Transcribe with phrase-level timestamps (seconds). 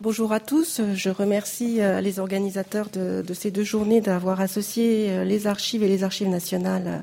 [0.00, 0.80] bonjour à tous.
[0.94, 5.88] Je remercie euh, les organisateurs de, ces deux journées d'avoir associé euh, les archives et
[5.88, 7.02] les archives nationales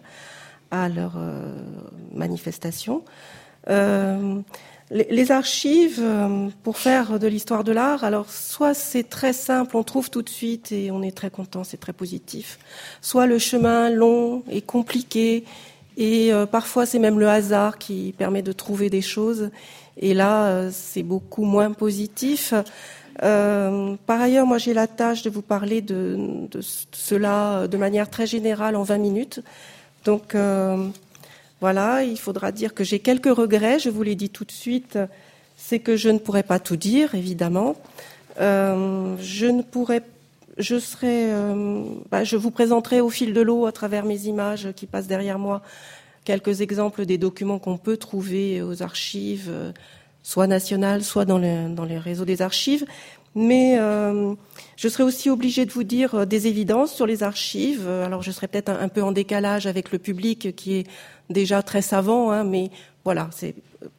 [0.71, 1.13] à leur
[2.13, 3.03] manifestation.
[3.67, 6.03] les, archives,
[6.63, 10.29] pour faire de l'histoire de l'art, alors soit c'est très simple, on trouve tout de
[10.29, 12.57] suite et on est très content, c'est très positif.
[13.01, 15.45] Soit le chemin long et compliqué
[15.97, 19.51] et parfois c'est même le hasard qui permet de trouver des choses.
[19.97, 22.53] Et là, euh, c'est beaucoup moins positif.
[23.23, 26.47] Euh, par ailleurs, moi, j'ai la tâche de vous parler de,
[26.91, 29.39] cela de manière très générale en 20 minutes.
[30.03, 30.87] Donc, euh,
[31.61, 33.79] voilà, il faudra dire que j'ai quelques regrets.
[33.79, 34.99] Je vous l'ai dit tout de suite.
[35.57, 37.75] C'est que je ne pourrais pas tout dire, évidemment.
[38.37, 40.03] je ne pourrais
[40.57, 41.31] je serai,
[42.09, 45.37] bah, je vous présenterai au fil de l'eau à travers mes images qui passent derrière
[45.37, 45.61] moi
[46.25, 49.71] quelques exemples des documents qu'on peut trouver aux archives, euh,
[50.23, 52.85] soit nationales, soit dans, les réseaux des archives.
[53.35, 54.33] Mais euh,
[54.75, 57.87] je serai aussi obligée de vous dire euh, des évidences sur les archives.
[57.87, 60.87] Alors je serai peut-être un, peu en décalage avec le public qui est
[61.29, 62.71] déjà très savant, hein, mais
[63.03, 63.29] voilà,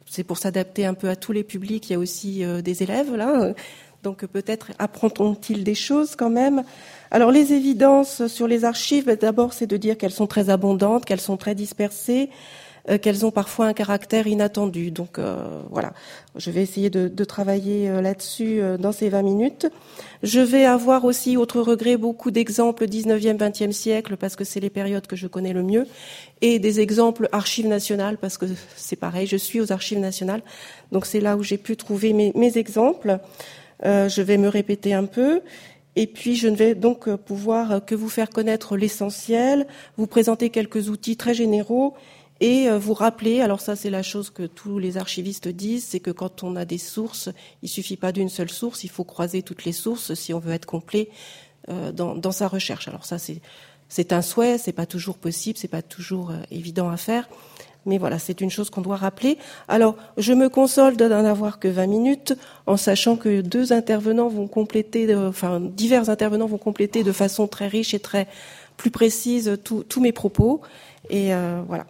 [0.05, 1.89] c'est pour s'adapter un peu à tous les publics.
[1.89, 3.53] Il y a aussi des élèves là,
[4.03, 6.63] donc peut-être apprendront-ils des choses quand même?
[7.11, 11.05] Alors les évidences sur les archives, ben, d'abord c'est de dire qu'elles sont très abondantes,
[11.05, 12.29] qu'elles sont très dispersées,
[12.89, 14.91] euh, qu'elles ont parfois un caractère inattendu.
[14.91, 15.91] Donc euh, voilà,
[16.37, 19.67] je vais essayer de, travailler euh, là-dessus dans ces 20 minutes.
[20.23, 24.69] Je vais avoir aussi, autre regret, beaucoup d'exemples 19e, 20e siècle, parce que c'est les
[24.69, 25.85] périodes que je connais le mieux,
[26.41, 28.45] et des exemples archives nationales, parce que
[28.77, 30.41] c'est pareil, je suis aux archives nationales,
[30.91, 33.19] donc c'est là où j'ai pu trouver mes, mes exemples.
[33.83, 35.41] Je vais me répéter un peu.
[35.97, 39.65] Et puis, je ne vais donc euh, pouvoir euh, que vous faire connaître l'essentiel,
[39.97, 41.95] vous présenter quelques outils très généraux
[42.39, 45.99] et euh, vous rappeler, alors ça c'est la chose que tous les archivistes disent, c'est
[45.99, 47.29] que quand on a des sources,
[47.63, 50.53] il suffit pas d'une seule source, il faut croiser toutes les sources si on veut
[50.53, 51.09] être complet
[51.67, 52.87] dans, dans sa recherche.
[52.87, 53.41] Alors ça c'est
[53.89, 57.27] c'est un souhait, c'est pas toujours possible, c'est pas toujours évident à faire,
[57.87, 59.37] mais voilà, c'est une chose qu'on doit rappeler.
[59.67, 62.33] Alors, je me console de n'en avoir que 20 minutes,
[62.65, 67.67] en sachant que deux intervenants vont compléter, enfin, divers intervenants vont compléter de façon très
[67.67, 68.27] riche et très
[68.75, 70.61] plus précise tous mes propos.
[71.09, 71.87] Et euh, voilà.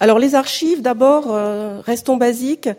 [0.00, 2.70] Alors, les archives, d'abord, euh, restons basiques.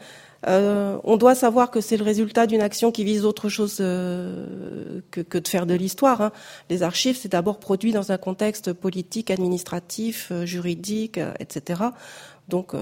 [0.47, 5.01] Euh, on doit savoir que c'est le résultat d'une action qui vise autre chose euh,
[5.11, 6.21] que, de faire de l'histoire.
[6.21, 6.31] Hein.
[6.69, 11.83] Les archives, c'est d'abord produit dans un contexte politique, administratif, euh, juridique, etc.
[12.49, 12.73] Donc,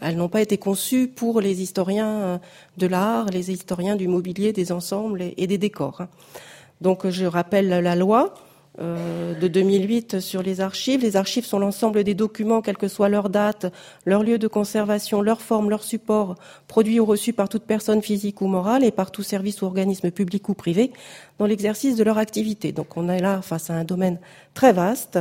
[0.00, 2.40] elles n'ont pas été conçues pour les historiens
[2.76, 6.00] de l'art, les historiens du mobilier, des ensembles et, des décors.
[6.00, 6.08] Hein.
[6.80, 8.34] Donc, je rappelle la loi.
[8.80, 11.00] Euh, de 2008 sur les archives.
[11.00, 13.72] Les archives sont l'ensemble des documents, quelle que soit leur date,
[14.04, 16.34] leur lieu de conservation, leur forme, leur support,
[16.66, 20.10] produits ou reçus par toute personne physique ou morale et par tout service ou organisme
[20.10, 20.92] public ou privé
[21.38, 22.72] dans l'exercice de leur activité.
[22.72, 24.18] Donc on est là face à un domaine
[24.54, 25.20] très vaste.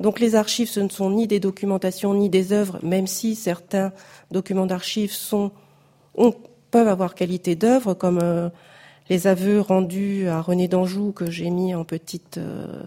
[0.00, 3.92] Donc les archives, ce ne sont ni des documentations ni des œuvres, même si certains
[4.32, 5.52] documents d'archives sont,
[6.72, 8.48] peuvent avoir qualité d'œuvre, comme euh,
[9.08, 12.82] les aveux rendus à René d'Anjou que j'ai mis en petite, euh,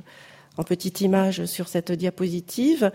[0.57, 2.91] en petite image sur cette diapositive.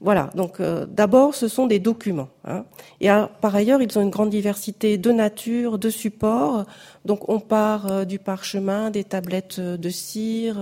[0.00, 2.28] Voilà, donc euh, d'abord ce sont des documents.
[2.44, 2.64] Hein.
[3.00, 3.08] Et
[3.40, 6.66] par ailleurs, ils ont une grande diversité de nature, de supports.
[7.04, 10.56] Donc on part euh, du parchemin, des tablettes de cire,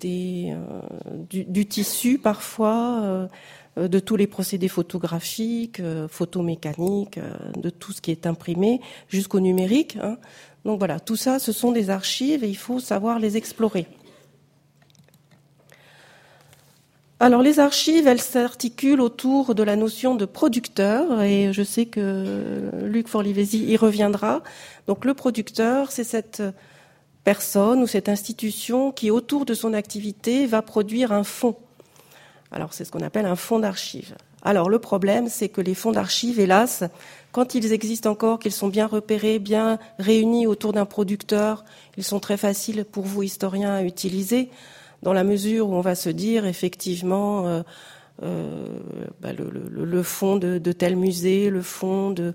[0.00, 3.28] du, tissu parfois,
[3.76, 9.40] de tous les procédés photographiques, euh, photomécaniques, euh, de tout ce qui est imprimé jusqu'au
[9.40, 9.98] numérique.
[10.02, 10.16] Hein.
[10.64, 13.86] Donc voilà, tout ça, ce sont des archives et il faut savoir les explorer.
[17.20, 22.70] Alors les archives, elles s'articulent autour de la notion de producteur et je sais que
[22.82, 24.42] Luc Forlivesi y reviendra.
[24.86, 26.42] Donc le producteur, c'est cette
[27.24, 31.56] personne ou cette institution qui, autour de son activité, va produire un fonds
[32.56, 34.16] alors c'est ce qu'on appelle un fonds d'archives.
[34.42, 36.84] Alors le problème, c'est que les fonds d'archives, hélas,
[37.30, 41.66] quand ils existent encore, qu'ils sont bien repérés, bien réunis autour d'un producteur,
[41.98, 44.48] ils sont très faciles pour vous, historiens, à utiliser,
[45.02, 47.62] dans la mesure où on va se dire, effectivement, euh,
[48.22, 48.68] euh,
[49.20, 52.32] bah, le, fonds de, tel musée, le fonds de,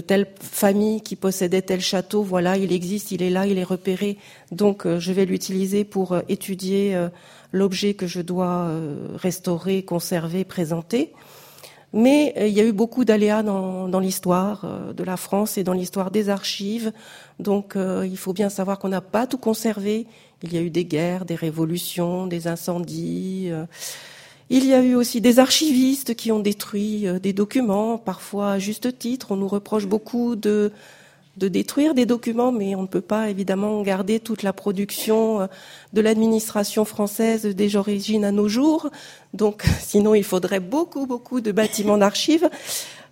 [0.00, 4.18] telle famille qui possédait tel château, voilà, il existe, il est là, il est repéré,
[4.50, 7.08] donc euh, je vais l'utiliser pour étudier
[7.52, 11.12] l'objet que je dois euh, restaurer, conserver, présenter.
[11.92, 15.64] Mais euh, il y a eu beaucoup d'aléas dans, l'histoire euh, de la France et
[15.64, 16.92] dans l'histoire des archives.
[17.38, 20.06] Donc il faut bien savoir qu'on n'a pas tout conservé.
[20.42, 23.50] Il y a eu des guerres, des révolutions, des incendies.
[24.48, 28.98] Il y a eu aussi des archivistes qui ont détruit des documents, parfois à juste
[28.98, 29.32] titre.
[29.32, 30.72] On nous reproche beaucoup de
[31.36, 35.46] de détruire des documents, mais on ne peut pas évidemment garder toute la production euh,
[35.92, 38.90] de l'administration française des origines à nos jours.
[39.34, 42.48] Donc, sinon, il faudrait beaucoup, beaucoup de bâtiments d'archives.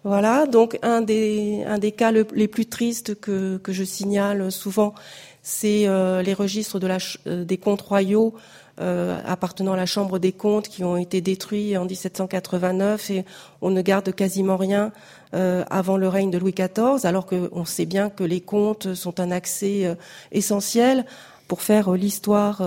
[0.04, 0.46] Voilà.
[0.46, 4.94] Donc, un des, un des cas les plus tristes que, que je signale souvent,
[5.42, 6.78] c'est euh, les registres
[7.26, 8.34] euh, des comptes royaux
[8.78, 13.24] appartenant à la Chambre des comptes qui ont été détruits en 1789 et
[13.62, 14.92] on ne garde quasiment rien
[15.34, 19.18] euh, avant le règne de Louis XIV, alors qu'on sait bien que les contes sont
[19.18, 19.96] un accès euh,
[20.30, 21.04] essentiel
[21.48, 22.62] pour faire euh, l'histoire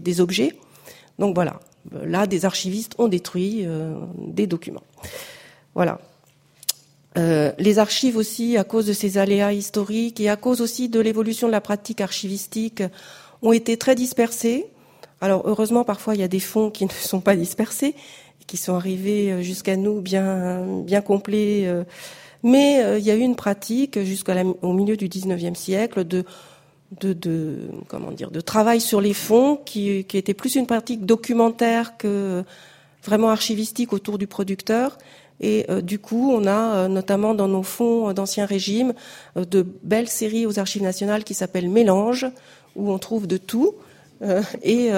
[0.00, 0.56] des objets.
[1.18, 1.60] Donc voilà,
[1.92, 3.66] là, des archivistes ont détruit
[4.16, 4.82] des documents.
[5.74, 5.98] Voilà.
[7.16, 11.46] les archives aussi, à cause de ces aléas historiques et à cause aussi de l'évolution
[11.46, 12.82] de la pratique archivistique,
[13.42, 14.69] ont été très dispersées.
[15.20, 17.94] Alors heureusement, parfois, il y a des fonds qui ne sont pas dispersés,
[18.46, 21.66] qui sont arrivés euh, jusqu'à nous bien bien complets.
[21.66, 21.84] Euh.
[22.42, 24.32] Mais euh, il y a eu une pratique jusqu'au
[24.72, 26.24] milieu du 19e siècle de
[27.00, 31.06] de, de, comment dire de travail sur les fonds qui, qui était plus une pratique
[31.06, 32.42] documentaire que
[33.04, 34.98] vraiment archivistique autour du producteur
[35.40, 38.92] et du coup on a notamment dans nos fonds d'ancien régime
[39.36, 42.26] de belles séries aux archives nationales qui s'appellent Mélange
[42.74, 43.76] où on trouve de tout
[44.62, 44.90] et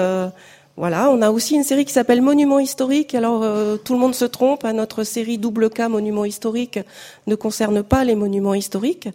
[0.75, 3.13] voilà, on a aussi une série qui s'appelle Monuments historiques.
[3.13, 6.79] Alors euh, tout le monde se trompe, hein, notre série double K Monuments historiques
[7.27, 9.09] ne concerne pas les monuments historiques,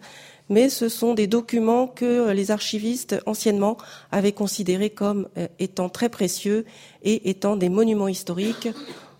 [0.47, 3.77] mais ce sont des documents que euh, les archivistes anciennement
[4.09, 6.65] avaient considérés comme euh, étant très précieux
[7.03, 8.69] et étant des monuments historiques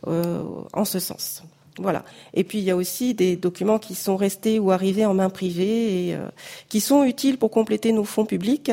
[0.06, 1.44] en ce sens.
[1.80, 2.04] Voilà.
[2.34, 5.30] Et puis il y a aussi des documents qui sont restés ou arrivés en main
[5.30, 6.18] privée et
[6.68, 8.72] qui sont utiles pour compléter nos fonds publics.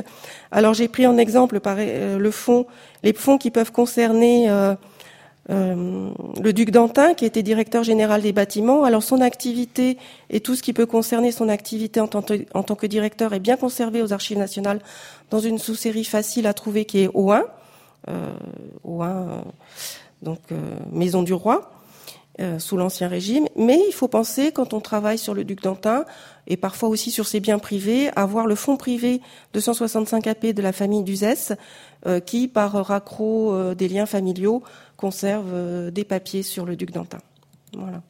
[0.50, 2.66] Alors j'ai pris en exemple par, le fonds
[3.06, 4.74] les fonds qui peuvent concerner euh,
[5.50, 6.10] euh,
[6.42, 8.82] le duc d'Antin, qui était directeur général des bâtiments.
[8.82, 9.96] Alors son activité
[10.28, 14.02] et tout ce qui peut concerner son activité en tant, que directeur est bien conservé
[14.02, 14.80] aux archives nationales
[15.30, 17.44] dans une sous-série facile à trouver qui est O1,
[18.08, 18.32] euh,
[18.84, 19.42] O1
[20.22, 20.40] donc
[20.90, 21.75] Maison du Roi.
[22.58, 23.46] Sous l'Ancien Régime.
[23.56, 26.04] Mais il faut penser, quand on travaille sur le duc d'Antin,
[26.46, 29.20] et parfois aussi sur ses biens privés, avoir le fonds privé
[29.54, 31.56] 265 AP de la famille d'Uzès,
[32.06, 34.62] euh, qui, par raccro euh, des liens familiaux,
[34.96, 37.18] conserve euh, des papiers sur le duc d'Antin.
[37.76, 38.02] Voilà.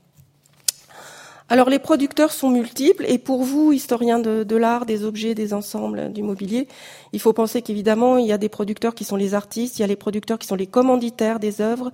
[1.48, 6.12] Alors les producteurs sont multiples et pour vous, historiens de, l'art, des objets, des ensembles,
[6.12, 6.66] du mobilier,
[7.12, 9.84] il faut penser qu'évidemment, il y a des producteurs qui sont les artistes, il y
[9.84, 11.92] a les producteurs qui sont les commanditaires des œuvres,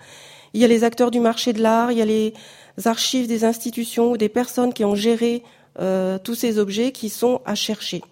[0.54, 2.34] il y a les acteurs du marché de l'art, il y a les
[2.84, 5.42] archives des institutions ou des personnes qui ont géré
[6.22, 8.02] tous ces objets qui sont à chercher.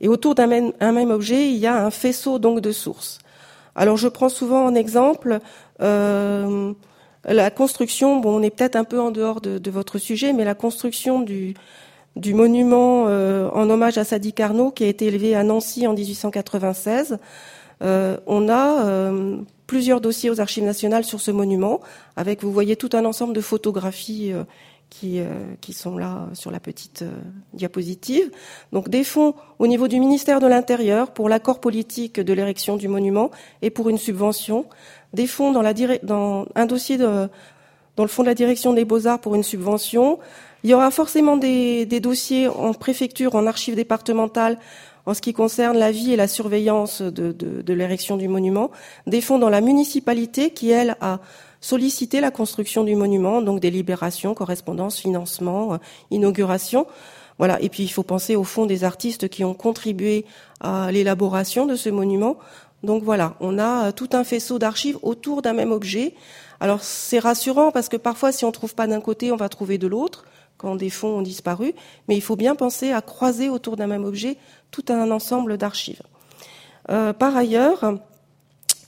[0.00, 3.18] Et autour d'un même, objet, il y a un faisceau donc de sources.
[3.74, 5.38] Alors je prends souvent en exemple
[5.82, 6.72] euh,
[7.24, 8.18] la construction.
[8.18, 11.54] Bon, on est peut-être un peu en dehors de, votre sujet, mais la construction du,
[12.16, 15.92] du monument euh, en hommage à Sadi Carnot qui a été élevé à Nancy en
[15.92, 17.18] 1896.
[17.82, 21.80] Euh, on a euh, plusieurs dossiers aux archives nationales sur ce monument,
[22.16, 24.42] avec, vous voyez, tout un ensemble de photographies euh,
[24.90, 25.26] qui, euh,
[25.60, 27.12] qui sont là sur la petite euh,
[27.54, 28.30] diapositive.
[28.72, 32.88] Donc des fonds au niveau du ministère de l'Intérieur pour l'accord politique de l'érection du
[32.88, 33.30] monument
[33.62, 34.66] et pour une subvention.
[35.14, 35.72] Des fonds dans, la
[36.02, 37.28] dans un dossier de,
[37.96, 40.18] dans le fonds de la direction des beaux-arts pour une subvention.
[40.64, 44.58] Il y aura forcément des, des dossiers en préfecture, en archives départementales
[45.06, 48.70] en ce qui concerne la vie et la surveillance de, l'érection du monument.
[49.06, 51.20] Des fonds dans la municipalité qui, elle, a
[51.60, 55.76] solliciter la construction du monument, donc délibération, correspondance, financement, euh,
[56.10, 56.86] inauguration.
[57.38, 57.60] Voilà.
[57.60, 60.24] Et puis il faut penser au fond des artistes qui ont contribué
[60.60, 62.38] à l'élaboration de ce monument.
[62.82, 66.14] Donc voilà, on a euh, tout un faisceau d'archives autour d'un même objet.
[66.60, 69.78] Alors c'est rassurant parce que parfois si on trouve pas d'un côté, on va trouver
[69.78, 70.24] de l'autre
[70.56, 71.74] quand des fonds ont disparu.
[72.08, 74.36] Mais il faut bien penser à croiser autour d'un même objet
[74.70, 76.02] tout un ensemble d'archives.
[76.90, 77.94] Euh, par ailleurs,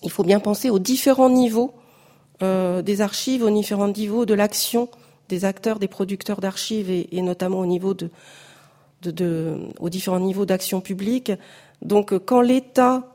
[0.02, 1.74] il faut bien penser aux différents niveaux
[2.42, 4.88] euh, des archives aux différents niveaux de l'action
[5.28, 8.10] des acteurs, des producteurs d'archives et, notamment au niveau de,
[9.02, 11.32] de, aux différents niveaux d'action publique.
[11.82, 13.12] Donc, quand l'État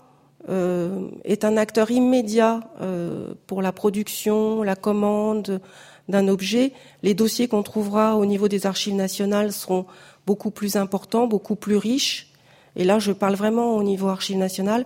[0.50, 5.60] euh, est un acteur immédiat euh, pour la production, la commande
[6.08, 6.72] d'un objet,
[7.04, 9.86] les dossiers qu'on trouvera au niveau des archives nationales seront
[10.26, 12.32] beaucoup plus importants, beaucoup plus riches.
[12.78, 14.86] Et là, je parle vraiment au niveau archives nationales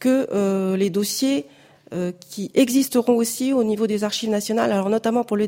[0.00, 1.46] que les dossiers
[1.94, 5.38] euh, qui existeront aussi au niveau des archives nationales, alors notamment pour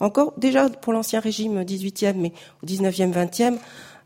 [0.00, 3.58] encore déjà pour l'ancien régime 18e, mais au 19e, 20e,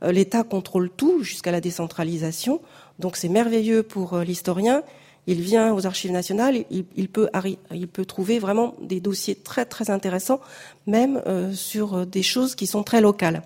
[0.02, 2.60] euh, l'État contrôle tout jusqu'à la décentralisation.
[2.98, 4.82] Donc c'est merveilleux pour euh, l'historien.
[5.26, 7.30] Il vient aux archives nationales, il, il, peut,
[7.72, 10.40] il peut trouver vraiment des dossiers très très intéressants,
[10.86, 11.22] même
[11.54, 13.42] sur des choses qui sont très locales.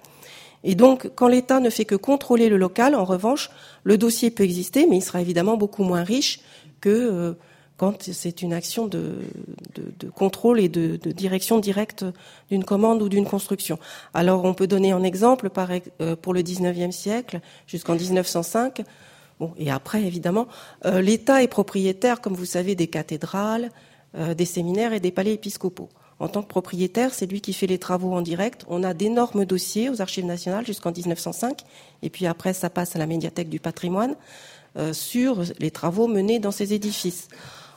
[0.64, 3.50] Et donc, quand l'État ne fait que contrôler le local, en revanche,
[3.84, 6.40] le dossier peut exister, mais il sera évidemment beaucoup moins riche
[6.80, 7.34] que euh,
[7.76, 9.16] quand c'est une action de,
[10.14, 12.06] contrôle et de, direction directe
[12.50, 13.78] d'une commande ou d'une construction.
[14.14, 15.50] Alors, on peut donner un exemple
[16.00, 18.82] euh, pour le 19e siècle jusqu'en 1905.
[19.40, 20.46] Bon, et après, évidemment,
[20.86, 23.70] euh, l'État est propriétaire, comme vous savez, des cathédrales,
[24.36, 25.88] des séminaires et des palais épiscopaux.
[26.20, 28.64] En tant que propriétaire, c'est lui qui fait les travaux en direct.
[28.68, 31.62] On a d'énormes dossiers aux archives nationales jusqu'en 1905,
[32.02, 34.14] et puis après, ça passe à la médiathèque du patrimoine
[34.76, 37.28] euh, sur les travaux menés dans ces édifices.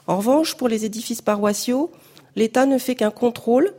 [0.06, 1.90] En revanche, pour les édifices paroissiaux,
[2.36, 3.74] l'État ne fait qu'un contrôle,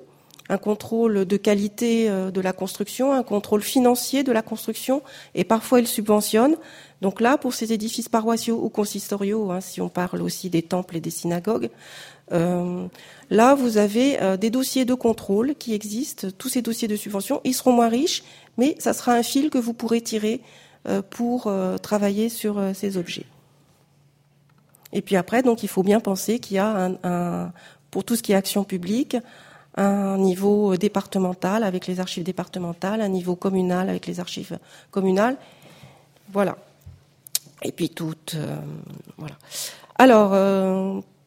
[0.50, 5.02] un contrôle de qualité euh, de la construction, un contrôle financier de la construction,
[5.36, 6.56] et parfois il subventionne.
[7.02, 10.98] Donc là, pour ces édifices paroissiaux ou consistoriaux, hein, si on parle aussi des temples
[10.98, 11.70] et des synagogues,
[12.32, 12.88] euh,
[13.30, 17.42] là, vous avez euh, des dossiers de contrôle qui existent, tous ces dossiers de subvention.
[17.44, 18.24] Ils seront moins riches,
[18.58, 20.42] mais ça sera un fil que vous pourrez tirer
[20.88, 23.26] euh, pour travailler sur ces objets.
[24.92, 27.52] Et puis après, donc, il faut bien penser qu'il y a un,
[27.92, 29.18] pour tout ce qui est action publique,
[29.76, 34.58] un niveau départemental avec les archives départementales, un niveau communal avec les archives
[34.90, 35.38] communales.
[36.32, 36.58] Voilà.
[37.62, 38.36] Et puis toutes.
[39.18, 39.36] voilà.
[39.98, 40.34] Alors,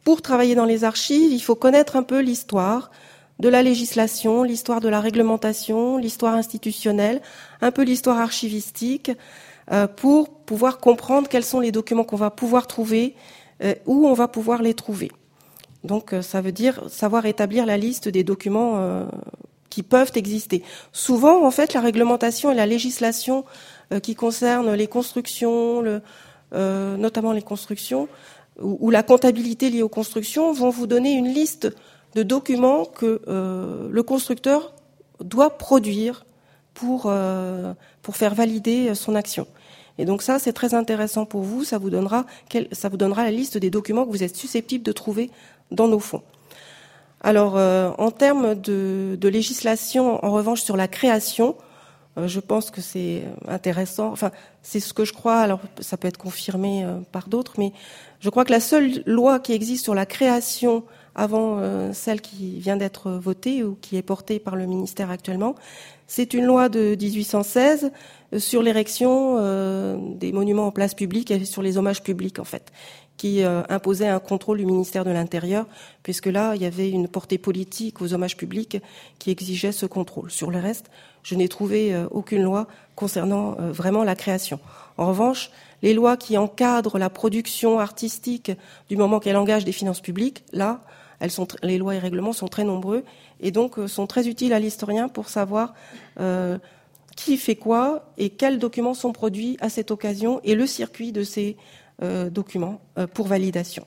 [0.04, 2.90] pour travailler dans les archives, il faut connaître un peu l'histoire
[3.38, 7.20] de la législation, l'histoire de la réglementation, l'histoire institutionnelle,
[7.60, 9.10] un peu l'histoire archivistique,
[9.70, 13.14] euh, pour pouvoir comprendre quels sont les documents qu'on va pouvoir trouver,
[13.62, 15.10] euh, où on va pouvoir les trouver.
[15.84, 19.06] Donc euh, ça veut dire savoir établir la liste des documents
[19.70, 20.62] qui peuvent exister.
[20.92, 23.44] Souvent, en fait, la réglementation et la législation
[24.02, 26.02] qui concernent les constructions, le,
[26.52, 28.08] notamment les constructions,
[28.60, 31.74] ou, la comptabilité liée aux constructions vont vous donner une liste
[32.14, 34.74] de documents que euh, le constructeur
[35.20, 36.26] doit produire
[36.74, 39.46] pour, euh, pour faire valider son action.
[39.98, 41.64] Et donc ça, c'est très intéressant pour vous.
[41.64, 42.26] Ça vous donnera,
[42.72, 45.30] ça vous donnera la liste des documents que vous êtes susceptibles de trouver
[45.70, 46.22] dans nos fonds.
[47.20, 51.56] Alors, euh, en termes de, de, législation, en revanche, sur la création,
[52.16, 54.12] je pense que c'est intéressant.
[54.12, 54.30] Enfin,
[54.62, 55.38] c'est ce que je crois.
[55.40, 57.72] Alors, ça peut être confirmé par d'autres, mais
[58.20, 62.58] je crois que la seule loi qui existe sur la création avant euh, celle qui
[62.58, 65.54] vient d'être votée ou qui est portée par le ministère actuellement,
[66.06, 67.90] c'est une loi de 1816
[68.32, 72.44] euh, sur l'érection euh, des monuments en place publique et sur les hommages publics en
[72.44, 72.72] fait,
[73.16, 75.66] qui imposait un contrôle du ministère de l'Intérieur,
[76.02, 78.78] puisque là il y avait une portée politique aux hommages publics
[79.18, 80.30] qui exigeait ce contrôle.
[80.30, 80.90] Sur le reste,
[81.22, 84.58] je n'ai trouvé aucune loi concernant vraiment la création.
[84.98, 85.50] En revanche,
[85.82, 88.52] les lois qui encadrent la production artistique
[88.88, 90.80] du moment qu'elle engage des finances publiques, là,
[91.62, 93.04] les lois et règlements sont très nombreux
[93.40, 95.74] et donc euh, sont très utiles à l'historien pour savoir
[96.20, 96.58] euh,
[97.16, 101.22] qui fait quoi et quels documents sont produits à cette occasion et le circuit de
[101.22, 101.56] ces
[102.02, 102.80] euh, documents
[103.14, 103.84] pour validation.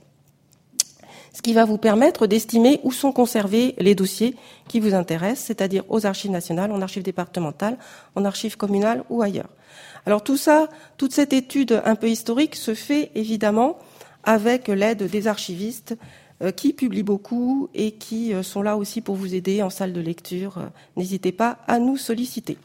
[1.35, 4.35] Ce qui va vous permettre d'estimer où sont conservés les dossiers
[4.69, 7.77] qui vous intéressent, c'est-à-dire aux archives nationales, en archives départementales,
[8.15, 9.49] en archives communales ou ailleurs.
[10.05, 13.77] Alors tout ça, toute cette étude un peu historique se fait évidemment
[14.23, 15.97] avec l'aide des archivistes
[16.41, 19.91] euh, qui publient beaucoup et qui euh, sont là aussi pour vous aider en salle
[19.91, 20.57] de lecture.
[20.57, 22.57] Euh, n'hésitez pas à nous solliciter.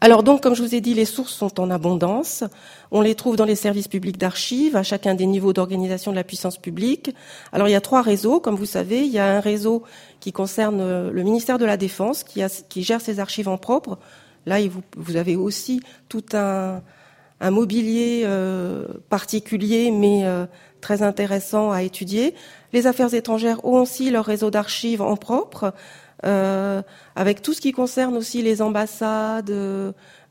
[0.00, 2.44] Alors donc, comme je vous ai dit, les sources sont en abondance.
[2.90, 6.24] On les trouve dans les services publics d'archives, à chacun des niveaux d'organisation de la
[6.24, 7.14] puissance publique.
[7.52, 9.04] Alors il y a trois réseaux, comme vous savez.
[9.04, 9.84] Il y a un réseau
[10.20, 13.98] qui concerne le ministère de la Défense, qui, gère ses archives en propre,
[14.46, 14.58] Là,
[14.96, 16.80] vous, avez aussi tout un,
[17.42, 20.46] mobilier euh, particulier, mais euh,
[20.80, 22.32] très intéressant à étudier.
[22.72, 25.70] Les affaires étrangères ont aussi leur réseau d'archives en propre, euh,
[26.22, 29.52] avec tout ce qui concerne aussi les ambassades,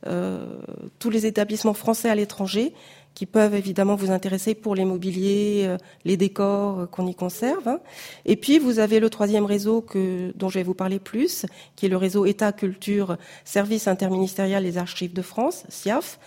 [0.03, 2.73] tous les établissements français à l'étranger
[3.15, 7.79] qui peuvent évidemment vous intéresser pour les mobiliers, euh, les décors euh, qu'on y conserve.
[8.25, 11.87] Et puis vous avez le troisième réseau que, dont je vais vous parler plus, qui
[11.87, 16.19] est le réseau État, Culture, Service interministériel des Archives de France, SIAF,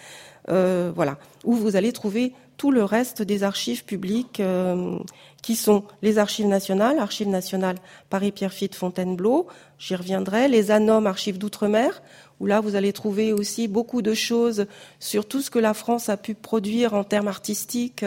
[0.48, 4.98] euh, voilà, où vous allez trouver tout le reste des archives publiques euh,
[5.42, 7.76] qui sont les archives nationales, archives nationales
[8.10, 9.46] Paris-Pierrefitte Fontainebleau,
[9.78, 12.02] j'y reviendrai, les ANOM archives d'outre-mer,
[12.40, 14.66] où là vous allez trouver aussi beaucoup de choses
[14.98, 18.04] sur tout ce que la France a pu produire en termes artistiques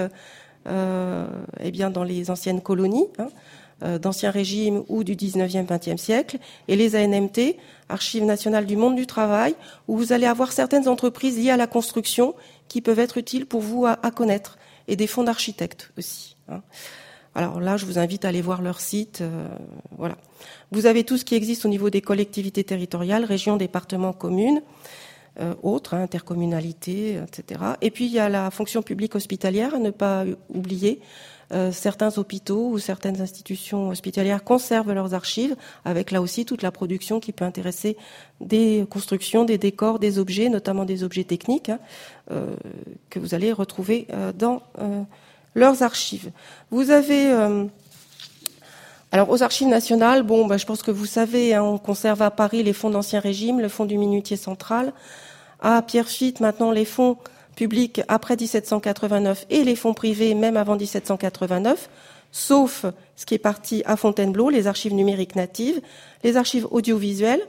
[0.67, 1.25] euh,
[1.59, 3.29] eh bien dans les anciennes colonies, hein,
[3.83, 7.55] euh, d'anciens régimes ou du 19e, 20e siècle, et les ANMT,
[7.89, 9.55] Archives nationales du monde du travail,
[9.87, 12.35] où vous allez avoir certaines entreprises liées à la construction
[12.71, 16.37] qui peuvent être utiles pour vous à, connaître, et des fonds d'architectes aussi.
[16.47, 16.61] Hein.
[17.35, 19.21] Alors là, je vous invite à aller voir leur site.
[19.97, 20.15] voilà.
[20.71, 24.61] Vous avez tout ce qui existe au niveau des collectivités territoriales, régions, départements, communes.
[25.63, 27.61] autres, hein, intercommunalités, etc.
[27.81, 31.01] Et puis il y a la fonction publique hospitalière à ne pas oublier,
[31.53, 35.55] euh, certains hôpitaux ou certaines institutions hospitalières conservent leurs archives,
[35.85, 37.97] avec là aussi toute la production qui peut intéresser
[38.39, 41.79] des constructions, des décors, des objets, notamment des objets techniques, hein,
[42.31, 42.55] euh,
[43.09, 44.63] que vous allez retrouver euh, dans
[45.55, 46.31] leurs archives.
[46.69, 47.33] Vous avez
[49.13, 52.31] alors aux archives nationales, bon, bah, je pense que vous savez, hein, on conserve à
[52.31, 54.93] Paris les fonds d'Ancien Régime, le fonds du Minutier Central.
[55.59, 57.17] À Pierrefitte, maintenant, les fonds
[57.55, 61.89] publics après 1789 et les fonds privés même avant 1789,
[62.31, 65.81] sauf ce qui est parti à Fontainebleau, les archives numériques natives,
[66.23, 67.41] les archives audiovisuelles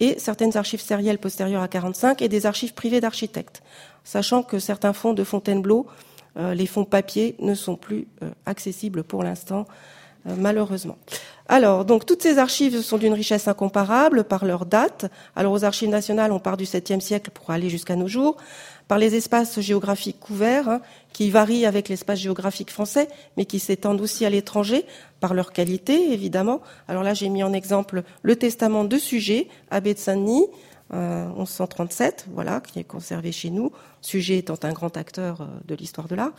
[0.00, 3.62] et certaines archives sérielles postérieures à 45 et des archives privées d'architectes,
[4.02, 5.86] sachant que certains fonds de Fontainebleau,
[6.36, 9.66] euh, les fonds papier, ne sont plus euh, accessibles pour l'instant,
[10.26, 10.98] euh, malheureusement.
[11.46, 15.10] Alors, donc toutes ces archives sont d'une richesse incomparable par leur date.
[15.36, 18.36] Alors aux archives nationales, on part du 7e siècle pour aller jusqu'à nos jours
[18.88, 20.80] par les espaces géographiques couverts,
[21.12, 24.84] qui varient avec l'espace géographique français, mais qui s'étendent aussi à l'étranger,
[25.20, 26.60] par leur qualité, évidemment.
[26.88, 30.46] Alors là, j'ai mis en exemple le testament de Sujet, abbé de Saint-Denis,
[30.94, 35.74] 1137, euh, voilà, qui est conservé chez nous, Sujet étant un grand acteur euh, de
[35.74, 36.32] l'histoire de l'art.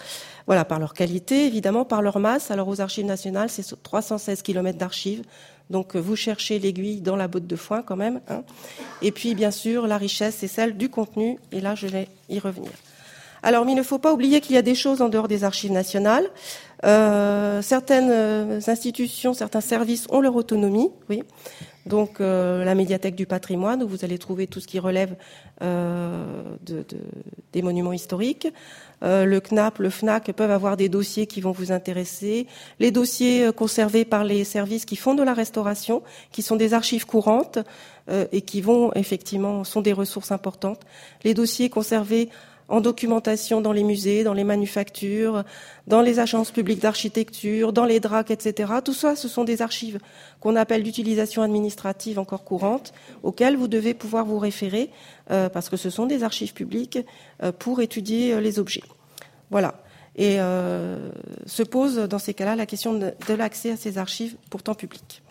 [0.45, 2.51] Voilà, par leur qualité, évidemment, par leur masse.
[2.51, 5.23] Alors aux archives nationales, c'est 316 km d'archives,
[5.69, 8.21] donc euh, vous cherchez l'aiguille dans la botte de foin quand même.
[8.29, 8.43] Hein.
[9.01, 11.37] Et puis bien sûr, la richesse, c'est celle du contenu.
[11.51, 12.71] Et là, je vais y revenir.
[13.43, 15.43] Alors, mais il ne faut pas oublier qu'il y a des choses en dehors des
[15.43, 16.27] archives nationales.
[16.81, 21.21] Certaines institutions, certains services ont leur autonomie, oui.
[21.85, 25.15] Donc la médiathèque du patrimoine, où vous allez trouver tout ce qui relève
[25.61, 26.85] de,
[27.53, 28.47] des monuments historiques.
[29.03, 32.47] Euh, le CNAP, le FNAC peuvent avoir des dossiers qui vont vous intéresser.
[32.79, 36.01] Les dossiers euh, conservés par les services qui font de la restauration,
[36.31, 37.59] qui sont des archives courantes
[38.09, 40.81] euh, et qui vont effectivement sont des ressources importantes.
[41.23, 42.29] Les dossiers conservés
[42.67, 45.43] en documentation dans les musées, dans les manufactures,
[45.87, 48.73] dans les agences publiques d'architecture, dans les DRAC, etc.
[48.83, 49.99] Tout ça, ce sont des archives
[50.39, 54.89] qu'on appelle d'utilisation administrative encore courante, auxquelles vous devez pouvoir vous référer,
[55.31, 56.99] euh, parce que ce sont des archives publiques
[57.43, 58.83] euh, pour étudier euh, les objets.
[59.51, 59.75] Voilà.
[60.17, 65.21] Et se pose dans ces cas-là la question de l'accès à ces archives pourtant publiques.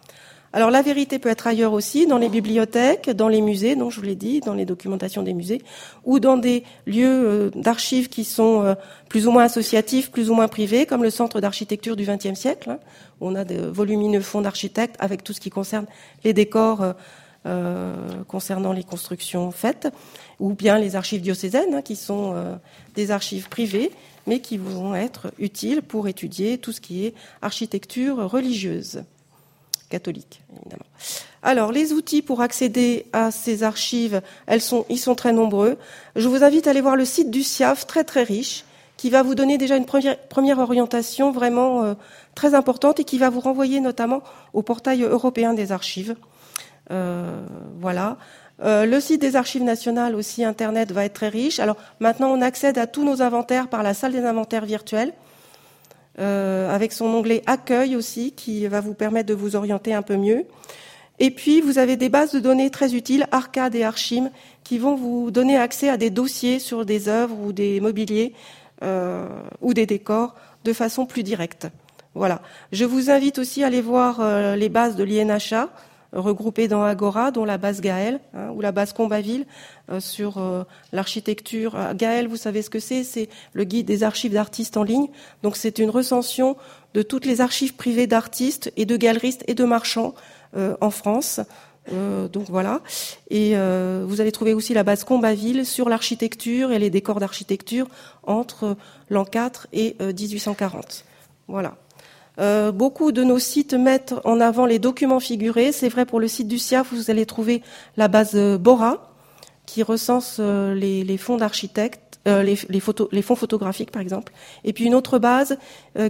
[0.55, 3.99] Alors la vérité peut être ailleurs aussi, dans les bibliothèques, dans les musées, dont je
[3.99, 5.61] vous l'ai dit, dans les documentations des musées,
[6.05, 8.77] ou dans des lieux euh, d'archives qui sont euh,
[9.09, 12.71] plus ou moins associatifs, plus ou moins privés, comme le Centre d'architecture du XXe siècle,
[12.71, 12.79] hein,
[13.21, 15.87] où on a de volumineux fonds d'architectes avec tout ce qui concerne
[16.23, 16.95] les décors
[17.47, 19.89] euh, concernant les constructions faites,
[20.39, 22.33] ou bien les archives diocésaines, hein, qui sont
[22.95, 23.91] des archives privées,
[24.29, 29.03] mais qui vont être utiles pour étudier tout ce qui est architecture religieuse
[29.95, 30.43] catholique.
[31.43, 34.23] Alors, les outils pour accéder à ces archives,
[34.97, 35.77] ils sont très nombreux.
[36.17, 38.65] Je vous invite à aller voir le site du SIAF, très très riche,
[38.97, 41.95] qui va vous donner déjà une première, première orientation vraiment euh,
[42.35, 46.17] très importante et qui va vous renvoyer notamment au portail européen des archives.
[46.91, 47.45] Euh,
[47.79, 48.17] voilà.
[48.63, 51.59] Euh, le site des archives nationales aussi, Internet, va être très riche.
[51.61, 55.13] Alors maintenant, on accède à tous nos inventaires par la salle des inventaires virtuels.
[56.21, 60.17] Euh, avec son onglet Accueil aussi, qui va vous permettre de vous orienter un peu
[60.17, 60.45] mieux.
[61.19, 64.31] Et puis, vous avez des bases de données très utiles, Arcade et Archim,
[64.63, 68.33] qui vont vous donner accès à des dossiers sur des œuvres ou des mobiliers
[68.83, 69.27] euh,
[69.61, 71.67] ou des décors de façon plus directe.
[72.15, 72.43] Voilà.
[72.71, 75.69] Je vous invite aussi à aller voir euh, les bases de l'INHA,
[76.15, 79.47] regroupées dans Agora, dont la base Gaël hein, ou la base Combaville
[79.91, 81.77] euh, sur euh, l'architecture.
[81.77, 85.09] Euh, Gaël, vous savez ce que c'est C'est le guide des archives d'artistes en ligne.
[85.43, 86.57] Donc c'est une recension
[86.95, 90.15] de toutes les archives privées d'artistes et de galeristes et de marchands
[90.81, 91.41] en France.
[91.91, 92.81] donc voilà.
[93.31, 97.89] Et vous allez trouver aussi la base Combaville sur l'architecture et les décors d'architecture
[98.23, 98.77] entre
[99.11, 101.05] l'an 4 et 1840.
[101.49, 101.75] Voilà.
[102.41, 105.73] Euh, beaucoup de nos sites mettent en avant les documents figurés.
[105.73, 107.63] C'est vrai pour le site du CIAF, vous allez trouver
[107.97, 109.13] la base euh, Bora,
[109.67, 112.57] qui recense euh, les, fonds d'architectes, les,
[113.23, 114.33] fonds photographiques par exemple,
[114.65, 115.59] et puis une autre base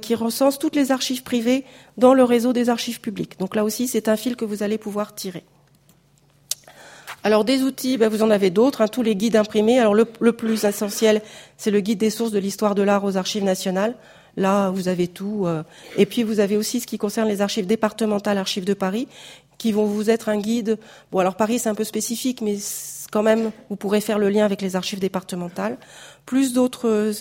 [0.01, 1.65] qui recense toutes les archives privées
[1.99, 3.37] dans le réseau des archives publiques.
[3.41, 5.43] Donc là aussi, c'est un fil que vous allez pouvoir tirer.
[7.25, 9.81] Alors des outils, ben, vous en avez d'autres, hein, tous les guides imprimés.
[9.81, 11.21] Alors le plus essentiel,
[11.57, 13.97] c'est le guide des sources de l'histoire de l'art aux archives nationales.
[14.37, 15.47] Là, vous avez tout.
[15.47, 15.62] Euh,
[15.97, 19.09] et puis, vous avez aussi ce qui concerne les archives départementales, archives de Paris,
[19.59, 20.79] qui vont vous être un guide.
[21.12, 22.57] Bon, alors Paris, c'est un peu spécifique, mais
[23.12, 25.79] quand même, vous pourrez faire le lien avec les archives départementales.
[26.27, 27.12] Plus d'autres.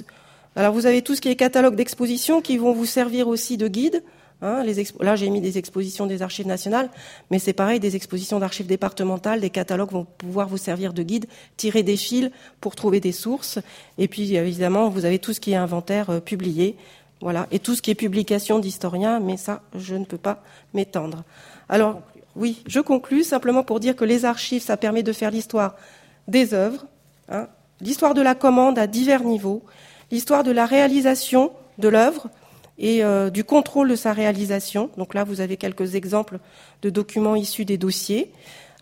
[0.56, 3.68] Alors, vous avez tout ce qui est catalogue d'exposition qui vont vous servir aussi de
[3.68, 4.04] guide.
[4.44, 4.66] Hein,
[5.00, 6.90] là, j'ai mis des expositions des archives nationales,
[7.32, 11.28] mais c'est pareil, des expositions d'archives départementales, des catalogues vont pouvoir vous servir de guide,
[11.56, 13.60] tirer des fils pour trouver des sources.
[13.98, 16.76] Et puis, évidemment, vous avez tout ce qui est inventaire euh, publié,
[17.22, 21.24] voilà, et tout ce qui est publication d'historiens, mais ça, je ne peux pas m'étendre.
[21.70, 22.02] Alors,
[22.36, 25.76] oui, je conclus simplement pour dire que les archives, ça permet de faire l'histoire
[26.28, 26.86] des œuvres,
[27.30, 27.48] hein,
[27.80, 29.64] l'histoire de la commande à divers niveaux,
[30.12, 32.30] l'histoire de la réalisation de l'œuvre,
[32.78, 34.90] et euh, du contrôle de sa réalisation.
[34.98, 36.40] Donc là, vous avez quelques exemples
[36.82, 38.32] de documents issus des dossiers.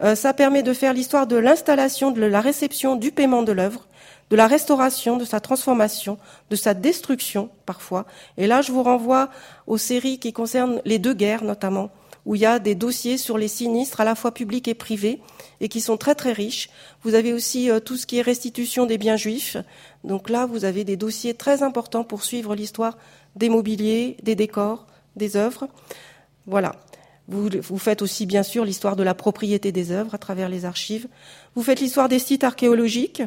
[0.02, 3.88] Euh, ça permet de faire l'histoire de l'installation, de la réception, du paiement de l'œuvre,
[4.32, 6.17] de la restauration, de sa transformation,
[6.50, 8.06] de sa destruction parfois.
[8.38, 9.30] Et là, je vous renvoie
[9.67, 11.91] aux séries qui concernent les deux guerres notamment,
[12.26, 15.20] où il y a des dossiers sur les sinistres à la fois publics et privés
[15.60, 16.70] et qui sont très très riches.
[17.04, 19.58] Vous avez aussi euh, tout ce qui est restitution des biens juifs.
[20.06, 22.98] Donc là, vous avez des dossiers très importants pour suivre l'histoire
[23.36, 25.67] des mobiliers, des décors, des œuvres.
[26.48, 26.72] Voilà.
[27.28, 30.63] Vous, vous faites aussi, bien sûr, l'histoire de la propriété des œuvres à travers les
[30.63, 31.08] archives.
[31.56, 33.24] Vous faites l'histoire des sites archéologiques.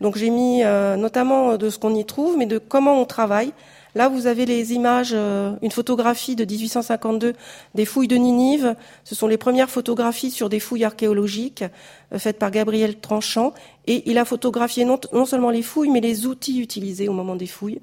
[0.00, 3.52] Donc j'ai mis euh, notamment de ce qu'on y trouve, mais de comment on travaille.
[3.94, 7.34] Là, vous avez les images, euh, une photographie de 1852
[7.74, 8.74] des fouilles de Ninive.
[9.04, 11.64] Ce sont les premières photographies sur des fouilles archéologiques
[12.12, 13.54] euh, faites par Gabriel Tranchant.
[13.86, 17.36] Et il a photographié non, non, seulement les fouilles, mais les outils utilisés au moment
[17.36, 17.80] des fouilles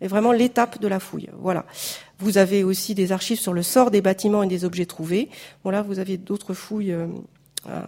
[0.00, 1.30] et vraiment l'étape de la fouille.
[1.38, 1.64] Voilà.
[2.18, 5.30] Vous avez aussi des archives sur le sort des bâtiments et des objets trouvés.
[5.62, 7.06] Voilà, vous avez d'autres fouilles euh,
[7.68, 7.80] euh,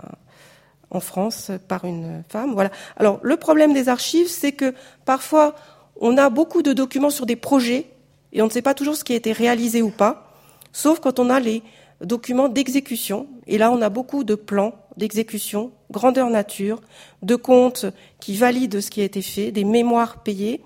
[0.91, 2.53] en France par une femme.
[2.55, 2.71] Voilà.
[2.97, 5.55] Alors le problème des archives, c'est que parfois
[6.01, 7.87] on a beaucoup de documents sur des projets
[8.33, 10.33] et on ne sait pas toujours ce qui a été réalisé ou pas,
[10.73, 11.63] sauf quand on a les
[12.03, 13.29] documents d'exécution.
[13.47, 16.81] Et là, on a beaucoup de plans d'exécution, grandeur nature,
[17.23, 17.87] de comptes
[18.21, 20.63] qui valident ce qui a été fait, des mémoires payées.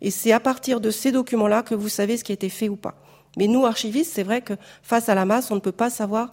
[0.00, 2.68] Et c'est à partir de ces documents-là que vous savez ce qui a été fait
[2.68, 2.94] ou pas.
[3.36, 6.32] Mais nous, archivistes, c'est vrai que face à la masse, on ne peut pas savoir,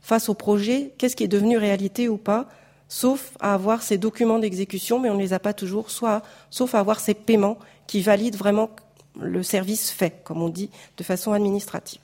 [0.00, 2.48] face au projet, qu'est-ce qui est devenu réalité ou pas,
[2.90, 6.74] sauf à avoir ces documents d'exécution, mais on ne les a pas toujours, soit, sauf
[6.74, 8.68] à avoir ces paiements qui valident vraiment
[9.18, 12.00] le service fait, comme on dit, de façon administrative.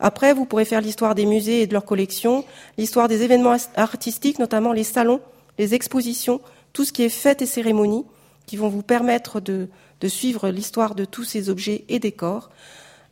[0.00, 2.44] Après, vous pourrez faire l'histoire des musées et de leurs collections,
[2.76, 5.20] l'histoire des événements artistiques, notamment les salons,
[5.56, 6.40] les expositions,
[6.72, 8.04] tout ce qui est fête et cérémonie,
[8.44, 9.68] qui vont vous permettre de,
[10.00, 12.50] de suivre l'histoire de tous ces objets et décors.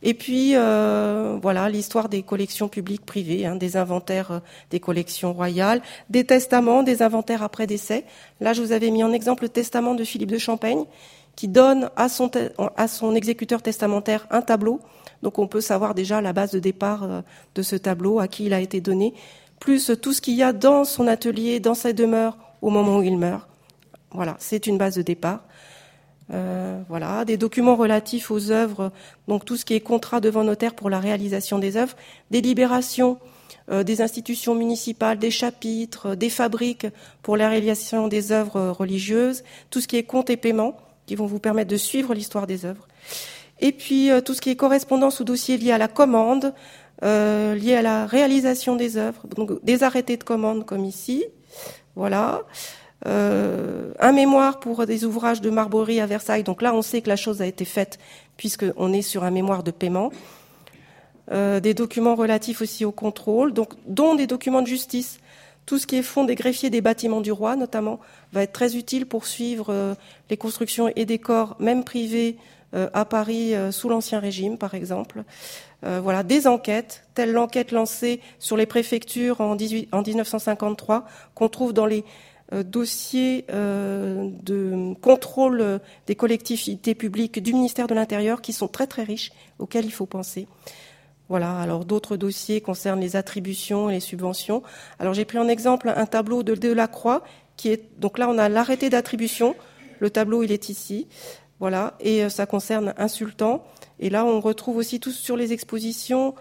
[0.05, 4.39] Et puis, euh, voilà, l'histoire des collections publiques privées, hein, des inventaires euh,
[4.69, 8.03] des collections royales, des testaments, des inventaires après décès.
[8.41, 10.83] Là, je vous avais mis en exemple le testament de Philippe de Champagne,
[11.37, 12.29] qui donne à son,
[12.75, 14.81] à son exécuteur testamentaire un tableau.
[15.21, 17.21] Donc, on peut savoir déjà la base de départ euh,
[17.55, 19.13] de ce tableau, à qui il a été donné,
[19.61, 23.03] plus tout ce qu'il y a dans son atelier, dans sa demeure, au moment où
[23.03, 23.47] il meurt.
[24.11, 25.43] Voilà, c'est une base de départ.
[26.33, 28.91] Euh, voilà, des documents relatifs aux œuvres,
[29.27, 31.95] donc tout ce qui est contrat devant notaire pour la réalisation des œuvres,
[32.31, 33.19] des libérations
[33.71, 36.87] euh, des institutions municipales, des chapitres, des fabriques
[37.21, 41.27] pour la réalisation des œuvres religieuses, tout ce qui est compte et paiement qui vont
[41.27, 42.87] vous permettre de suivre l'histoire des œuvres.
[43.59, 46.53] Et puis euh, tout ce qui est correspondance ou dossier lié à la commande,
[47.01, 51.25] lié à la réalisation des œuvres, donc des arrêtés de commande comme ici,
[51.95, 52.43] voilà.
[53.05, 56.43] Euh, un mémoire pour des ouvrages de Marbury à Versailles.
[56.43, 57.99] Donc là, on sait que la chose a été faite
[58.37, 60.11] puisqu'on est sur un mémoire de paiement.
[61.31, 65.19] Euh, des documents relatifs aussi au contrôle, donc, dont des documents de justice.
[65.65, 67.99] Tout ce qui est fonds des greffiers des bâtiments du roi, notamment,
[68.33, 69.95] va être très utile pour suivre euh,
[70.29, 72.37] les constructions et décors, même privés,
[72.93, 75.21] à Paris sous l'Ancien Régime, par exemple.
[75.83, 81.71] voilà, des enquêtes, telle l'enquête lancée sur les préfectures en, 18, en 1953, qu'on trouve
[81.71, 82.03] dans les
[82.51, 88.85] euh, dossiers euh, de contrôle des collectivités publiques du ministère de l'Intérieur qui sont très
[88.85, 90.47] très riches, auxquels il faut penser.
[91.29, 91.57] Voilà.
[91.57, 94.61] Alors d'autres dossiers concernent les attributions et les subventions.
[94.99, 97.23] Alors j'ai pris en exemple un tableau de Delacroix
[97.55, 99.55] qui est donc là on a l'arrêté d'attribution.
[99.99, 101.07] Le tableau il est ici.
[101.61, 101.95] Voilà.
[102.01, 103.63] Et euh, ça concerne un sultan.
[103.99, 106.35] Et là on retrouve aussi tout sur les expositions,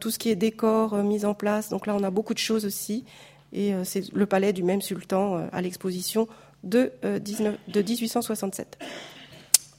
[0.00, 1.68] tout ce qui est décor mis en place.
[1.68, 3.04] Donc là on a beaucoup de choses aussi
[3.52, 6.28] et euh, c'est le palais du même sultan euh, à l'exposition
[6.64, 8.78] de, 1867.
[8.80, 8.84] Euh,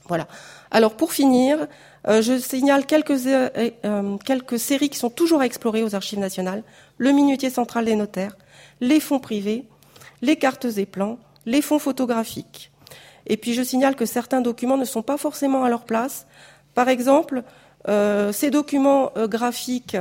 [0.06, 0.26] voilà.
[0.70, 1.66] Alors pour finir,
[2.06, 3.16] je signale quelques,
[4.24, 6.62] quelques séries qui sont toujours à explorer aux archives nationales.
[6.96, 8.36] Le minutier central des notaires,
[8.80, 9.66] les fonds privés,
[10.22, 12.70] les cartes et plans, les fonds photographiques.
[13.26, 16.26] Et puis je signale que certains documents ne sont pas forcément à leur place.
[16.74, 17.42] Par exemple,
[17.86, 19.96] ces documents graphiques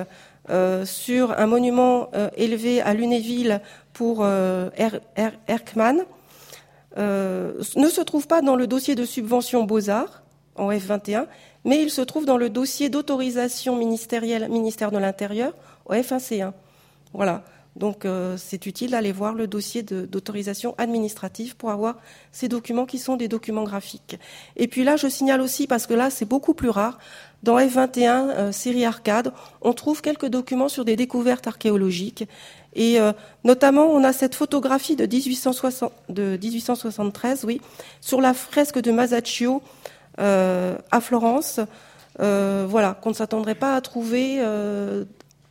[0.50, 3.62] euh, sur un monument euh, élevé à Lunéville
[3.94, 4.70] pour euh,
[5.48, 6.06] Erkman
[6.98, 10.24] ne se trouve pas dans le dossier de subvention Beaux-Arts,
[10.56, 11.28] en F21,
[11.66, 15.54] mais il se trouve dans le dossier d'autorisation ministérielle ministère de l'Intérieur
[15.86, 16.54] au F1C1.
[17.14, 17.44] Voilà.
[17.78, 21.98] Donc euh, c'est utile d'aller voir le dossier d'autorisation administrative pour avoir
[22.32, 24.18] ces documents qui sont des documents graphiques.
[24.56, 26.98] Et puis là, je signale aussi, parce que là c'est beaucoup plus rare,
[27.43, 32.26] dans F21, euh, série arcade, on trouve quelques documents sur des découvertes archéologiques.
[32.73, 37.62] Et euh, notamment, on a cette photographie de, 1860, de 1873, oui,
[38.02, 39.62] sur la fresque de Masaccio
[40.19, 41.60] à Florence.
[42.17, 44.41] voilà, qu'on ne s'attendrait pas à trouver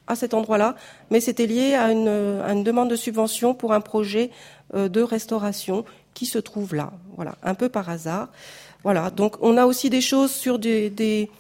[0.07, 0.77] à cet endroit-là,
[1.11, 4.31] mais c'était lié à une, demande de subvention pour un projet
[4.75, 8.29] euh, de restauration qui se trouve là, voilà, un peu par hasard.
[8.85, 11.31] Voilà, donc on a aussi des choses sur des, des,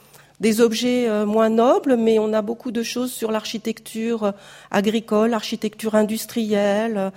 [0.60, 4.32] objets euh, moins nobles, mais on a beaucoup de choses sur l'architecture euh,
[4.70, 7.12] agricole, l'architecture industrielle,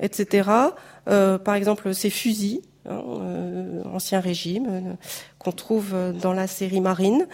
[0.00, 0.48] etc.
[1.06, 3.00] par exemple, ces fusils, hein,
[3.92, 4.96] ancien régime,
[5.38, 7.26] qu'on trouve dans la série marine.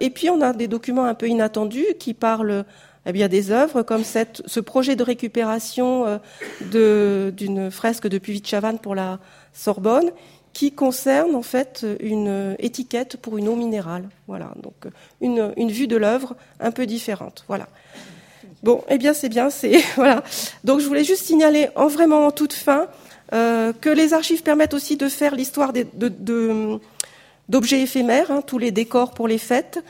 [0.00, 2.64] et puis on a des documents un peu inattendus qui parlent
[3.08, 6.18] eh bien, des œuvres comme cette, ce projet de récupération
[6.74, 9.20] euh, d'une fresque de Puvis-Chavannes pour la
[9.52, 10.10] Sorbonne,
[10.56, 14.08] qui concerne en fait une étiquette pour une eau minérale.
[14.26, 14.90] Voilà, donc
[15.20, 17.44] une, vue de l'œuvre un peu différente.
[17.46, 17.68] Voilà.
[18.62, 20.24] Bon, eh bien c'est bien, c'est voilà.
[20.64, 22.86] Donc je voulais juste signaler en vraiment en toute fin
[23.34, 25.74] euh, que les archives permettent aussi de faire l'histoire
[27.50, 29.84] d'objets éphémères, hein, tous les décors pour les fêtes,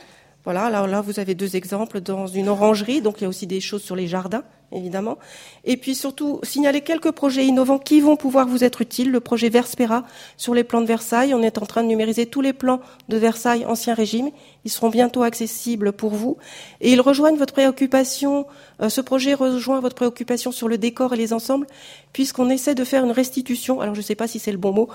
[0.47, 3.47] voilà, alors là, vous avez deux exemples dans une orangerie, donc il y a aussi
[3.47, 5.17] des choses sur les jardins, évidemment.
[5.65, 9.11] Et puis surtout, signaler quelques projets innovants qui vont pouvoir vous être utiles.
[9.11, 10.05] Le projet Verspera
[10.37, 11.33] sur les plans de Versailles.
[11.33, 12.79] On est en train de numériser tous les plans
[13.09, 14.29] de Versailles Ancien Régime.
[14.63, 16.37] Ils seront bientôt accessibles pour vous.
[16.79, 18.47] Et ils rejoignent votre préoccupation,
[18.81, 21.67] euh, ce projet rejoint votre préoccupation sur le décor et les ensembles,
[22.13, 24.71] puisqu'on essaie de faire une restitution, alors je ne sais pas si c'est le bon
[24.71, 24.87] mot,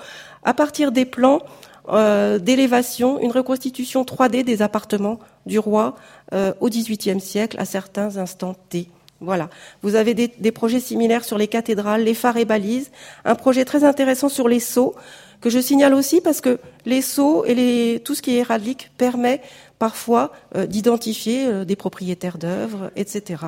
[0.43, 1.43] à partir des plans
[1.89, 5.95] euh, d'élévation, une reconstitution 3D des appartements du roi
[6.33, 8.89] euh, au XVIIIe siècle à certains instants T.
[9.19, 9.49] Voilà.
[9.81, 12.91] Vous avez des, projets similaires sur les cathédrales, les phares et balises,
[13.23, 14.95] un projet très intéressant sur les sceaux
[15.39, 19.41] que je signale aussi parce que les sceaux et tout ce qui est héraldique permet
[19.79, 23.45] parfois euh, d'identifier des propriétaires d'œuvres, etc.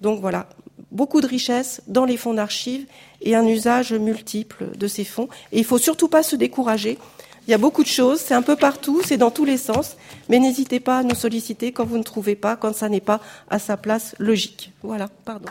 [0.00, 0.46] Donc voilà,
[0.90, 2.86] beaucoup de richesses dans les fonds d'archives
[3.20, 5.28] et un usage multiple de ces fonds.
[5.52, 6.98] Et il faut surtout pas se décourager.
[7.46, 9.96] Il y a beaucoup de choses, c'est un peu partout, c'est dans tous les sens,
[10.30, 13.20] mais n'hésitez pas à nous solliciter quand vous ne trouvez pas, quand ça n'est pas
[13.50, 14.72] à sa place logique.
[14.82, 15.48] Voilà, pardon.